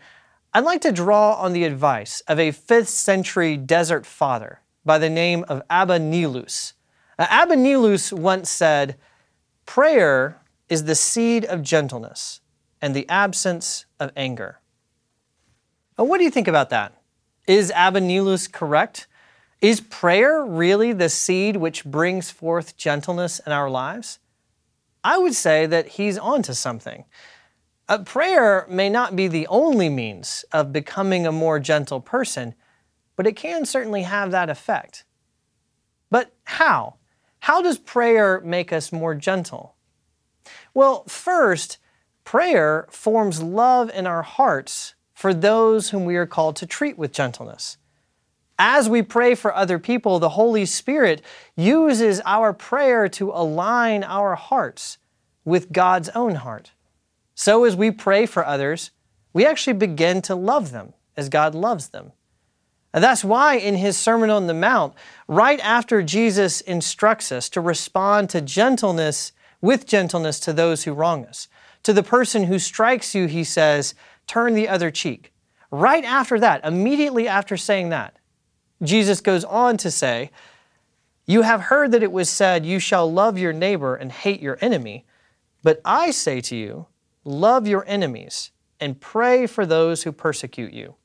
I'd 0.53 0.63
like 0.63 0.81
to 0.81 0.91
draw 0.91 1.33
on 1.33 1.51
the 1.51 1.63
advice 1.63 2.21
of 2.27 2.39
a 2.39 2.51
5th 2.51 2.87
century 2.87 3.57
desert 3.57 4.05
father 4.05 4.61
by 4.85 4.99
the 4.99 5.09
name 5.09 5.43
of 5.47 5.63
Abba 5.67 5.97
Nilus. 5.97 6.73
Now, 7.17 7.25
Abba 7.27 7.55
Nilus 7.55 8.13
once 8.13 8.51
said, 8.51 8.97
Prayer 9.65 10.39
is 10.69 10.83
the 10.83 10.93
seed 10.93 11.43
of 11.45 11.63
gentleness 11.63 12.41
and 12.81 12.95
the 12.95 13.09
absence 13.09 13.85
of 13.99 14.11
anger. 14.15 14.59
Now, 15.97 16.05
what 16.05 16.19
do 16.19 16.23
you 16.23 16.31
think 16.31 16.47
about 16.47 16.69
that? 16.69 17.01
Is 17.47 17.71
Abba 17.71 18.01
Nilus 18.01 18.51
correct? 18.51 19.07
Is 19.59 19.81
prayer 19.81 20.43
really 20.43 20.93
the 20.93 21.09
seed 21.09 21.55
which 21.55 21.83
brings 21.83 22.29
forth 22.29 22.77
gentleness 22.77 23.39
in 23.45 23.51
our 23.51 23.69
lives? 23.69 24.19
I 25.03 25.17
would 25.17 25.33
say 25.33 25.65
that 25.65 25.87
he's 25.87 26.17
onto 26.17 26.53
something. 26.53 27.05
A 27.89 27.99
prayer 27.99 28.65
may 28.69 28.89
not 28.89 29.15
be 29.15 29.27
the 29.27 29.45
only 29.47 29.89
means 29.89 30.45
of 30.53 30.71
becoming 30.71 31.27
a 31.27 31.31
more 31.33 31.59
gentle 31.59 31.99
person, 31.99 32.55
but 33.17 33.27
it 33.27 33.35
can 33.35 33.65
certainly 33.65 34.03
have 34.03 34.31
that 34.31 34.49
effect. 34.49 35.03
But 36.09 36.31
how? 36.45 36.95
How 37.39 37.61
does 37.61 37.77
prayer 37.77 38.39
make 38.39 38.71
us 38.71 38.93
more 38.93 39.13
gentle? 39.15 39.75
Well, 40.73 41.03
first, 41.09 41.77
prayer 42.23 42.87
forms 42.89 43.41
love 43.41 43.89
in 43.89 44.07
our 44.07 44.23
hearts 44.23 44.95
for 45.13 45.33
those 45.33 45.89
whom 45.89 46.05
we 46.05 46.15
are 46.15 46.25
called 46.25 46.55
to 46.57 46.65
treat 46.65 46.97
with 46.97 47.11
gentleness. 47.11 47.77
As 48.57 48.87
we 48.87 49.01
pray 49.01 49.35
for 49.35 49.53
other 49.53 49.77
people, 49.77 50.19
the 50.19 50.29
Holy 50.29 50.65
Spirit 50.65 51.21
uses 51.57 52.21
our 52.25 52.53
prayer 52.53 53.09
to 53.09 53.31
align 53.31 54.05
our 54.05 54.35
hearts 54.35 54.99
with 55.43 55.73
God's 55.73 56.07
own 56.09 56.35
heart. 56.35 56.71
So 57.35 57.63
as 57.63 57.75
we 57.75 57.91
pray 57.91 58.25
for 58.25 58.45
others, 58.45 58.91
we 59.33 59.45
actually 59.45 59.73
begin 59.73 60.21
to 60.23 60.35
love 60.35 60.71
them 60.71 60.93
as 61.17 61.29
God 61.29 61.55
loves 61.55 61.89
them. 61.89 62.11
And 62.93 63.03
that's 63.03 63.23
why 63.23 63.55
in 63.55 63.75
his 63.75 63.97
Sermon 63.97 64.29
on 64.29 64.45
the 64.45 64.53
Mount, 64.53 64.93
right 65.27 65.59
after 65.61 66.03
Jesus 66.03 66.61
instructs 66.61 67.31
us 67.31 67.49
to 67.49 67.61
respond 67.61 68.29
to 68.29 68.41
gentleness 68.41 69.31
with 69.61 69.87
gentleness 69.87 70.39
to 70.41 70.53
those 70.53 70.83
who 70.83 70.93
wrong 70.93 71.25
us, 71.25 71.47
to 71.83 71.93
the 71.93 72.03
person 72.03 72.43
who 72.43 72.59
strikes 72.59 73.15
you, 73.15 73.25
he 73.25 73.43
says, 73.43 73.95
turn 74.27 74.53
the 74.53 74.67
other 74.67 74.91
cheek. 74.91 75.33
Right 75.71 76.03
after 76.03 76.39
that, 76.39 76.63
immediately 76.63 77.27
after 77.27 77.57
saying 77.57 77.89
that, 77.89 78.17
Jesus 78.83 79.21
goes 79.21 79.43
on 79.43 79.77
to 79.77 79.89
say, 79.89 80.29
You 81.25 81.41
have 81.41 81.61
heard 81.61 81.91
that 81.93 82.03
it 82.03 82.11
was 82.11 82.29
said, 82.29 82.65
You 82.65 82.77
shall 82.77 83.11
love 83.11 83.37
your 83.37 83.53
neighbor 83.53 83.95
and 83.95 84.11
hate 84.11 84.41
your 84.41 84.57
enemy. 84.61 85.05
But 85.63 85.81
I 85.83 86.11
say 86.11 86.41
to 86.41 86.55
you, 86.55 86.87
love 87.23 87.67
your 87.67 87.85
enemies, 87.87 88.51
and 88.79 88.99
pray 88.99 89.47
for 89.47 89.65
those 89.65 90.03
who 90.03 90.11
persecute 90.11 90.73
you. 90.73 90.95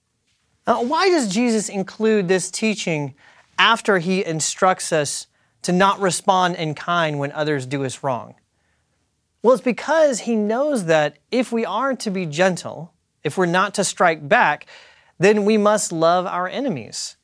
Now, 0.66 0.82
why 0.82 1.08
does 1.08 1.32
Jesus 1.32 1.68
include 1.68 2.28
this 2.28 2.50
teaching 2.50 3.14
after 3.58 3.98
he 3.98 4.24
instructs 4.24 4.92
us 4.92 5.26
to 5.62 5.72
not 5.72 6.00
respond 6.00 6.56
in 6.56 6.74
kind 6.74 7.18
when 7.18 7.32
others 7.32 7.66
do 7.66 7.84
us 7.84 8.02
wrong? 8.02 8.34
Well, 9.42 9.54
it's 9.54 9.62
because 9.62 10.20
he 10.20 10.34
knows 10.34 10.86
that 10.86 11.18
if 11.30 11.52
we 11.52 11.64
are 11.64 11.94
to 11.94 12.10
be 12.10 12.26
gentle, 12.26 12.92
if 13.22 13.38
we're 13.38 13.46
not 13.46 13.74
to 13.74 13.84
strike 13.84 14.28
back, 14.28 14.66
then 15.18 15.44
we 15.44 15.56
must 15.56 15.92
love 15.92 16.26
our 16.26 16.48
enemies. 16.48 17.16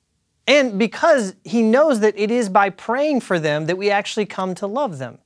And 0.47 0.79
because 0.79 1.35
he 1.45 1.63
knows 1.63 2.01
that 2.01 2.19
it 2.19 2.31
is 2.31 2.49
by 2.49 2.71
praying 2.71 3.21
for 3.21 3.39
them 3.39 3.67
that 3.67 3.79
we 3.79 3.91
actually 3.91 4.27
come 4.27 4.55
to 4.57 4.67
love 4.67 4.99
them. 4.99 5.19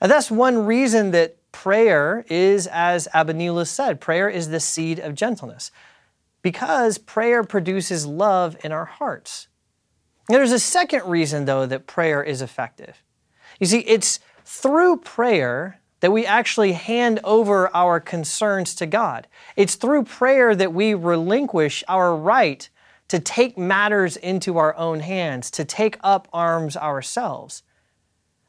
That's 0.00 0.30
one 0.30 0.64
reason 0.64 1.10
that 1.10 1.36
prayer 1.52 2.24
is, 2.28 2.66
as 2.66 3.08
Abba 3.12 3.64
said, 3.66 4.00
prayer 4.00 4.28
is 4.28 4.48
the 4.48 4.60
seed 4.60 4.98
of 4.98 5.14
gentleness 5.14 5.70
because 6.42 6.98
prayer 6.98 7.44
produces 7.44 8.06
love 8.06 8.56
in 8.64 8.72
our 8.72 8.86
hearts. 8.86 9.48
Now, 10.28 10.36
there's 10.36 10.52
a 10.52 10.58
second 10.58 11.04
reason, 11.06 11.44
though, 11.44 11.66
that 11.66 11.86
prayer 11.86 12.22
is 12.22 12.40
effective. 12.40 13.02
You 13.58 13.66
see, 13.66 13.80
it's 13.80 14.20
through 14.44 14.98
prayer 14.98 15.80
that 16.00 16.12
we 16.12 16.24
actually 16.24 16.72
hand 16.72 17.20
over 17.24 17.74
our 17.74 18.00
concerns 18.00 18.74
to 18.76 18.86
God. 18.86 19.26
It's 19.56 19.74
through 19.74 20.04
prayer 20.04 20.54
that 20.54 20.72
we 20.72 20.94
relinquish 20.94 21.84
our 21.88 22.16
right 22.16 22.68
to 23.08 23.18
take 23.18 23.58
matters 23.58 24.16
into 24.16 24.56
our 24.56 24.74
own 24.76 25.00
hands, 25.00 25.50
to 25.50 25.64
take 25.64 25.98
up 26.02 26.28
arms 26.32 26.76
ourselves. 26.76 27.62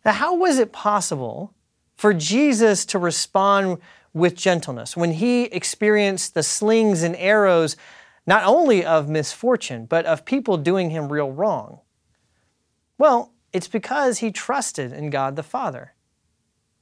Now, 0.06 0.14
how 0.14 0.36
was 0.36 0.60
it 0.60 0.72
possible 0.72 1.54
for 2.02 2.16
Jesus 2.16 2.84
to 2.84 2.98
respond 2.98 3.78
with 4.12 4.34
gentleness 4.34 4.98
when 4.98 5.12
he 5.12 5.44
experienced 5.44 6.34
the 6.34 6.42
slings 6.42 7.04
and 7.04 7.16
arrows 7.16 7.78
not 8.26 8.44
only 8.44 8.84
of 8.84 9.08
misfortune, 9.08 9.86
but 9.86 10.08
of 10.08 10.26
people 10.26 10.58
doing 10.58 10.90
him 10.90 11.14
real 11.14 11.32
wrong? 11.32 11.78
Well, 12.98 13.34
it's 13.54 13.68
because 13.68 14.18
he 14.18 14.32
trusted 14.32 14.92
in 14.92 15.12
God 15.12 15.36
the 15.36 15.44
Father. 15.44 15.94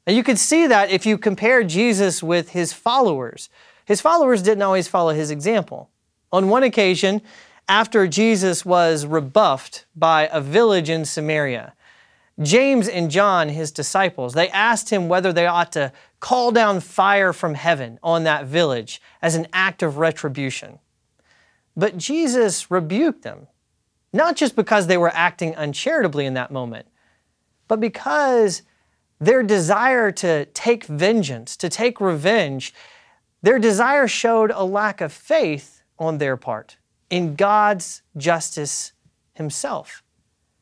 And 0.07 0.15
you 0.15 0.23
can 0.23 0.37
see 0.37 0.67
that 0.67 0.89
if 0.89 1.05
you 1.05 1.17
compare 1.17 1.65
Jesus 1.65 2.23
with 2.23 2.51
his 2.51 2.71
followers. 2.71 3.49
His 3.83 3.99
followers 3.99 4.41
didn't 4.41 4.63
always 4.63 4.87
follow 4.87 5.13
his 5.13 5.31
example. 5.31 5.89
On 6.31 6.47
one 6.47 6.63
occasion, 6.63 7.21
after 7.67 8.07
Jesus 8.07 8.63
was 8.63 9.05
rebuffed 9.05 9.85
by 9.97 10.29
a 10.31 10.39
village 10.39 10.89
in 10.89 11.03
Samaria, 11.03 11.73
James 12.41 12.87
and 12.87 13.11
John, 13.11 13.49
his 13.49 13.71
disciples, 13.71 14.33
they 14.33 14.49
asked 14.49 14.89
him 14.89 15.09
whether 15.09 15.33
they 15.33 15.45
ought 15.45 15.73
to 15.73 15.91
call 16.19 16.51
down 16.51 16.79
fire 16.79 17.33
from 17.33 17.53
heaven 17.53 17.99
on 18.01 18.23
that 18.23 18.45
village 18.45 19.01
as 19.21 19.35
an 19.35 19.47
act 19.51 19.83
of 19.83 19.97
retribution. 19.97 20.79
But 21.75 21.97
Jesus 21.97 22.71
rebuked 22.71 23.23
them, 23.23 23.47
not 24.13 24.35
just 24.35 24.55
because 24.55 24.87
they 24.87 24.97
were 24.97 25.11
acting 25.13 25.53
uncharitably 25.55 26.25
in 26.25 26.33
that 26.35 26.51
moment, 26.51 26.87
but 27.67 27.79
because 27.79 28.63
their 29.19 29.43
desire 29.43 30.11
to 30.11 30.45
take 30.45 30.85
vengeance, 30.85 31.57
to 31.57 31.67
take 31.69 31.99
revenge, 31.99 32.73
their 33.41 33.59
desire 33.59 34.07
showed 34.07 34.51
a 34.51 34.63
lack 34.63 35.01
of 35.01 35.11
faith 35.11 35.81
on 35.97 36.17
their 36.17 36.37
part 36.37 36.77
in 37.09 37.35
God's 37.35 38.01
justice 38.17 38.93
Himself. 39.33 40.03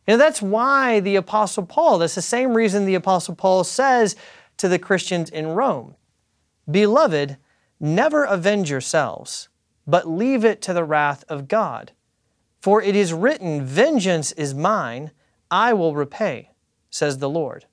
That's 0.08 0.42
why 0.42 1.02
the 1.02 1.18
Apostle 1.18 1.66
Paul, 1.66 1.98
that's 1.98 2.16
the 2.16 2.22
same 2.22 2.54
reason 2.54 2.86
the 2.86 2.96
Apostle 2.96 3.36
Paul 3.36 3.64
says 3.64 4.16
to 4.58 4.70
the 4.70 4.80
Christians 4.80 5.30
in 5.30 5.48
Rome 5.48 5.96
Beloved, 6.70 7.38
never 7.80 8.24
avenge 8.24 8.70
yourselves, 8.70 9.50
but 9.86 10.08
leave 10.08 10.46
it 10.46 10.62
to 10.64 10.74
the 10.74 10.84
wrath 10.84 11.24
of 11.28 11.48
God. 11.48 11.92
For 12.62 12.82
it 12.82 12.96
is 12.96 13.14
written, 13.14 13.64
Vengeance 13.64 14.32
is 14.34 14.54
mine, 14.54 15.12
I 15.52 15.74
will 15.74 15.96
repay, 15.96 16.52
says 16.90 17.20
the 17.20 17.30
Lord. 17.30 17.66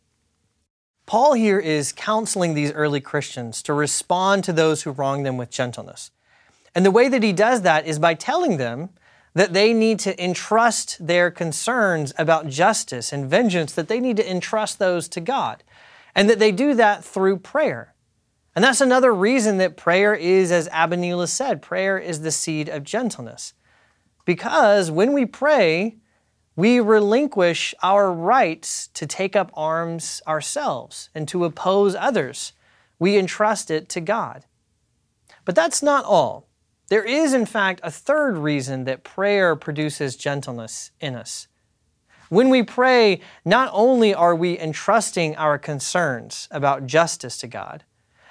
Paul 1.07 1.35
here 1.35 1.59
is 1.59 1.93
counseling 1.93 2.55
these 2.55 2.73
early 2.73 3.01
Christians 3.01 3.63
to 3.63 3.75
respond 3.75 4.45
to 4.45 4.53
those 4.53 4.83
who 4.83 4.91
wrong 4.91 5.23
them 5.23 5.37
with 5.37 5.51
gentleness. 5.51 6.11
And 6.75 6.85
the 6.85 6.91
way 6.91 7.09
that 7.09 7.23
he 7.23 7.33
does 7.33 7.63
that 7.63 7.87
is 7.87 7.99
by 7.99 8.15
telling 8.15 8.57
them 8.57 8.91
that 9.35 9.53
they 9.53 9.73
need 9.73 9.99
to 9.99 10.23
entrust 10.23 11.05
their 11.05 11.31
concerns 11.31 12.13
about 12.17 12.49
justice 12.49 13.13
and 13.13 13.29
vengeance, 13.29 13.73
that 13.73 13.89
they 13.89 14.01
need 14.01 14.17
to 14.17 14.31
entrust 14.31 14.79
those 14.79 15.09
to 15.09 15.21
God, 15.21 15.63
and 16.15 16.31
that 16.31 16.39
they 16.39 16.53
do 16.53 16.75
that 16.75 17.05
through 17.05 17.39
prayer. 17.39 17.95
And 18.55 18.65
that's 18.65 18.81
another 18.81 19.13
reason 19.13 19.59
that 19.59 19.77
prayer 19.77 20.15
is, 20.15 20.53
as 20.53 20.69
Abba 20.69 20.97
Nilus 20.97 21.33
said, 21.33 21.61
prayer 21.61 21.99
is 21.99 22.21
the 22.21 22.31
seed 22.31 22.69
of 22.69 22.85
gentleness. 22.85 23.55
Because 24.25 24.93
when 24.93 25.13
we 25.13 25.27
pray, 25.27 25.97
we 26.55 26.79
relinquish 26.79 27.75
our 27.83 28.13
rights 28.13 28.87
to 28.95 29.07
take 29.07 29.35
up 29.35 29.51
arms 29.55 30.23
ourselves 30.29 31.11
and 31.15 31.27
to 31.29 31.45
oppose 31.45 31.97
others. 31.97 32.53
We 33.01 33.19
entrust 33.19 33.73
it 33.73 33.89
to 33.91 34.01
God. 34.01 34.45
But 35.45 35.57
that's 35.57 35.83
not 35.83 36.05
all. 36.05 36.49
There 36.89 37.05
is, 37.05 37.33
in 37.33 37.47
fact, 37.47 37.81
a 37.83 37.91
third 37.91 38.37
reason 38.37 38.85
that 38.85 39.05
prayer 39.05 39.57
produces 39.57 40.17
gentleness 40.17 40.91
in 41.01 41.15
us. 41.15 41.49
When 42.29 42.51
we 42.51 42.63
pray, 42.63 43.21
not 43.45 43.71
only 43.73 44.15
are 44.15 44.35
we 44.35 44.59
entrusting 44.59 45.37
our 45.37 45.59
concerns 45.59 46.49
about 46.51 46.87
justice 46.87 47.39
to 47.39 47.47
God, 47.47 47.85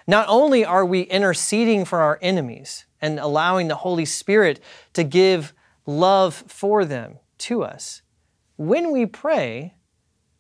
not 0.08 0.28
only 0.28 0.66
are 0.66 0.86
we 0.86 1.02
interceding 1.02 1.86
for 1.86 2.02
our 2.02 2.20
enemies 2.22 2.86
and 3.02 3.20
allowing 3.20 3.70
the 3.70 3.76
Holy 3.76 4.06
Spirit 4.06 4.60
to 4.94 5.04
give 5.04 5.54
love 5.86 6.44
for 6.48 6.86
them 6.86 7.20
to 7.40 7.64
us, 7.64 8.02
when 8.58 8.92
we 8.92 9.06
pray, 9.06 9.76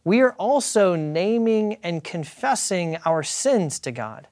we 0.03 0.22
are 0.22 0.34
also 0.34 0.96
naming 0.96 1.77
and 1.84 2.03
confessing 2.03 2.98
our 3.05 3.24
sins 3.24 3.79
to 3.79 3.91
God. 3.91 4.27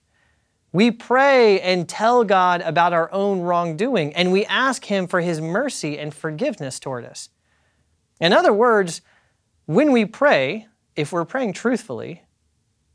We 0.73 0.91
pray 0.91 1.59
and 1.59 1.87
tell 1.87 2.23
God 2.23 2.61
about 2.61 2.93
our 2.93 3.11
own 3.11 3.41
wrongdoing, 3.41 4.13
and 4.13 4.31
we 4.31 4.45
ask 4.45 4.85
Him 4.85 5.07
for 5.07 5.21
His 5.21 5.41
mercy 5.41 5.99
and 5.99 6.13
forgiveness 6.13 6.79
toward 6.79 7.05
us. 7.05 7.29
In 8.19 8.33
other 8.33 8.53
words, 8.53 9.01
when 9.65 9.91
we 9.91 10.05
pray, 10.05 10.67
if 10.95 11.11
we're 11.11 11.25
praying 11.25 11.53
truthfully, 11.53 12.23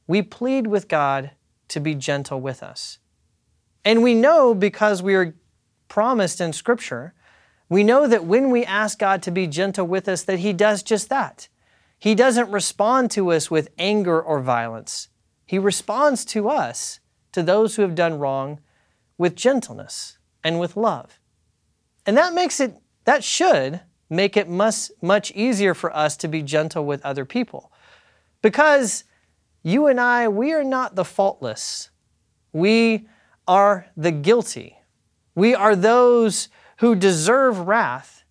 we 0.06 0.22
plead 0.22 0.66
with 0.66 0.88
God 0.88 1.32
to 1.68 1.80
be 1.80 1.94
gentle 1.94 2.40
with 2.40 2.62
us. 2.62 2.98
And 3.84 4.02
we 4.02 4.14
know 4.14 4.54
because 4.54 5.02
we 5.02 5.14
are 5.14 5.34
promised 5.88 6.40
in 6.40 6.52
Scripture 6.52 7.14
we 7.68 7.82
know 7.82 8.06
that 8.06 8.24
when 8.24 8.50
we 8.50 8.64
ask 8.64 8.98
God 8.98 9.22
to 9.22 9.30
be 9.30 9.46
gentle 9.46 9.86
with 9.86 10.08
us, 10.08 10.22
that 10.22 10.38
He 10.38 10.52
does 10.52 10.82
just 10.82 11.08
that. 11.08 11.48
He 11.98 12.14
doesn't 12.14 12.50
respond 12.50 13.10
to 13.12 13.32
us 13.32 13.50
with 13.50 13.70
anger 13.78 14.20
or 14.20 14.40
violence. 14.40 15.08
He 15.46 15.58
responds 15.58 16.24
to 16.26 16.48
us, 16.48 17.00
to 17.36 17.42
those 17.42 17.76
who 17.76 17.82
have 17.82 17.94
done 17.94 18.18
wrong, 18.18 18.60
with 19.18 19.36
gentleness 19.36 20.16
and 20.42 20.58
with 20.58 20.74
love. 20.74 21.20
And 22.06 22.16
that 22.16 22.32
makes 22.32 22.60
it, 22.60 22.78
that 23.04 23.22
should 23.22 23.82
make 24.08 24.38
it 24.38 24.48
much, 24.48 24.90
much 25.02 25.32
easier 25.32 25.74
for 25.74 25.94
us 25.94 26.16
to 26.16 26.28
be 26.28 26.40
gentle 26.40 26.86
with 26.86 27.04
other 27.04 27.26
people. 27.26 27.70
Because 28.40 29.04
you 29.62 29.86
and 29.86 30.00
I, 30.00 30.28
we 30.28 30.54
are 30.54 30.64
not 30.64 30.94
the 30.94 31.04
faultless. 31.04 31.90
We 32.54 33.06
are 33.46 33.88
the 33.98 34.12
guilty. 34.12 34.78
We 35.34 35.54
are 35.54 35.76
those 35.76 36.48
who 36.78 36.94
deserve 36.94 37.68
wrath, 37.68 38.24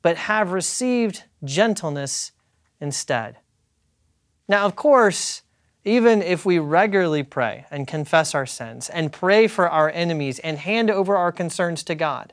but 0.00 0.16
have 0.16 0.52
received 0.52 1.24
gentleness 1.44 2.32
instead. 2.80 3.36
Now, 4.48 4.64
of 4.64 4.76
course, 4.76 5.42
even 5.86 6.20
if 6.20 6.44
we 6.44 6.58
regularly 6.58 7.22
pray 7.22 7.64
and 7.70 7.86
confess 7.86 8.34
our 8.34 8.44
sins 8.44 8.90
and 8.90 9.12
pray 9.12 9.46
for 9.46 9.70
our 9.70 9.88
enemies 9.88 10.40
and 10.40 10.58
hand 10.58 10.90
over 10.90 11.16
our 11.16 11.30
concerns 11.30 11.84
to 11.84 11.94
God, 11.94 12.32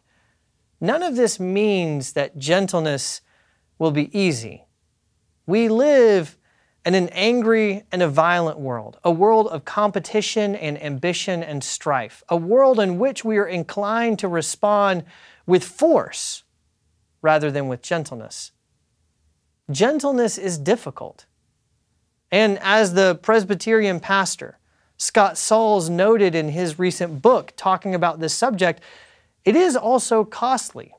none 0.82 1.04
of 1.04 1.16
this 1.16 1.40
means 1.40 2.14
that 2.14 2.40
gentleness 2.40 3.22
will 3.78 3.92
be 3.92 4.18
easy. 4.18 4.66
We 5.46 5.70
live 5.70 6.36
in 6.84 6.96
an 6.96 7.10
angry 7.10 7.84
and 7.92 8.02
a 8.02 8.08
violent 8.08 8.58
world, 8.58 8.98
a 9.04 9.12
world 9.12 9.48
of 9.48 9.66
competition 9.66 10.56
and 10.56 10.82
ambition 10.82 11.44
and 11.44 11.64
strife, 11.64 12.24
a 12.30 12.36
world 12.36 12.80
in 12.80 12.98
which 12.98 13.24
we 13.24 13.38
are 13.38 13.48
inclined 13.48 14.18
to 14.20 14.28
respond 14.28 15.04
with 15.46 15.64
force 15.64 16.44
rather 17.22 17.52
than 17.52 17.68
with 17.68 17.84
gentleness. 17.84 18.52
Gentleness 19.70 20.40
is 20.40 20.58
difficult. 20.58 21.28
And 22.34 22.58
as 22.64 22.96
the 22.96 23.14
Presbyterian 23.22 24.00
pastor, 24.00 24.58
Scott 24.98 25.38
Sauls 25.38 25.88
noted 25.88 26.34
in 26.34 26.50
his 26.50 26.80
recent 26.80 27.22
book 27.22 27.54
talking 27.56 27.94
about 27.94 28.20
this 28.20 28.34
subject, 28.34 28.82
it 29.46 29.56
is 29.56 29.76
also 29.76 30.24
costly. 30.24 30.96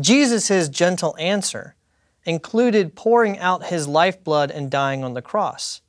Jesus' 0.00 0.68
gentle 0.68 1.14
answer 1.20 1.76
included 2.24 2.96
pouring 2.96 3.38
out 3.38 3.66
his 3.66 3.86
lifeblood 3.86 4.50
and 4.50 4.68
dying 4.68 5.04
on 5.04 5.14
the 5.14 5.22
cross. 5.22 5.82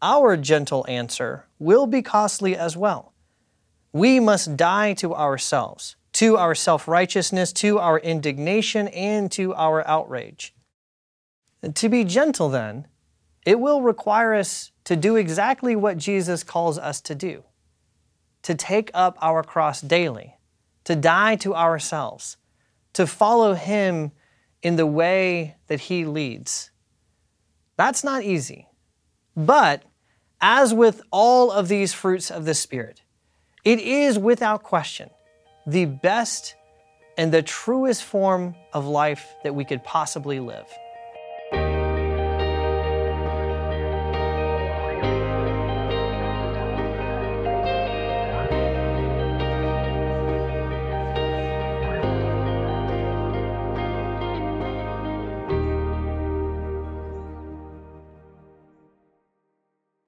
Our 0.00 0.36
gentle 0.36 0.86
answer 0.88 1.46
will 1.58 1.88
be 1.88 2.00
costly 2.00 2.54
as 2.54 2.76
well. 2.76 3.12
We 3.92 4.20
must 4.20 4.56
die 4.56 4.94
to 4.94 5.16
ourselves 5.16 5.96
to 6.12 6.36
our 6.36 6.54
self 6.54 6.86
righteousness, 6.86 7.52
to 7.54 7.80
our 7.80 7.98
indignation, 7.98 8.86
and 8.86 9.32
to 9.32 9.52
our 9.54 9.84
outrage. 9.84 10.54
To 11.74 11.88
be 11.88 12.04
gentle, 12.04 12.48
then, 12.48 12.86
it 13.44 13.60
will 13.60 13.82
require 13.82 14.34
us 14.34 14.72
to 14.84 14.96
do 14.96 15.16
exactly 15.16 15.76
what 15.76 15.96
Jesus 15.96 16.42
calls 16.42 16.78
us 16.78 17.00
to 17.02 17.14
do 17.14 17.44
to 18.42 18.54
take 18.54 18.90
up 18.94 19.18
our 19.20 19.42
cross 19.42 19.80
daily, 19.80 20.38
to 20.84 20.96
die 20.96 21.36
to 21.36 21.54
ourselves, 21.54 22.36
to 22.94 23.06
follow 23.06 23.54
Him 23.54 24.12
in 24.62 24.76
the 24.76 24.86
way 24.86 25.56
that 25.66 25.80
He 25.80 26.04
leads. 26.04 26.70
That's 27.76 28.02
not 28.02 28.22
easy. 28.22 28.66
But 29.36 29.82
as 30.40 30.72
with 30.72 31.02
all 31.10 31.50
of 31.50 31.68
these 31.68 31.92
fruits 31.92 32.30
of 32.30 32.44
the 32.44 32.54
Spirit, 32.54 33.02
it 33.64 33.80
is 33.80 34.18
without 34.18 34.62
question 34.62 35.10
the 35.66 35.84
best 35.84 36.54
and 37.18 37.30
the 37.30 37.42
truest 37.42 38.02
form 38.02 38.54
of 38.72 38.86
life 38.86 39.34
that 39.42 39.54
we 39.54 39.64
could 39.64 39.84
possibly 39.84 40.40
live. 40.40 40.66